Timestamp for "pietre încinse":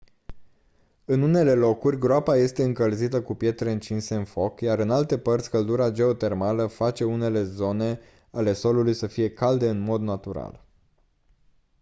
3.35-4.15